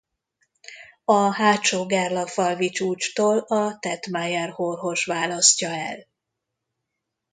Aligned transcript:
A 1.05 1.29
Hátsó-Gerlachfalvi-csúcstól 1.31 3.37
a 3.37 3.79
Tetmajer-horhos 3.79 5.05
választja 5.05 5.69
el. 5.69 6.07